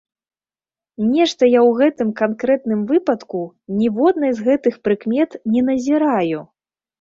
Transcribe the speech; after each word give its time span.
Нешта 1.15 1.49
я 1.49 1.59
ў 1.67 1.75
гэтым 1.81 2.09
канкрэтным 2.21 2.81
выпадку 2.93 3.41
ніводнай 3.83 4.31
з 4.41 4.47
гэтых 4.49 4.81
прыкмет 4.89 5.39
не 5.55 5.61
назіраю. 5.71 6.41